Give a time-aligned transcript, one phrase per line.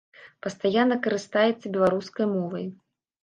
[0.45, 2.65] Пастаянна карыстаецца беларускай мовай.